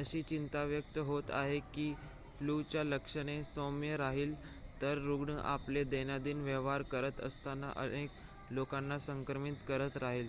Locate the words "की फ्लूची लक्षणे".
1.68-3.42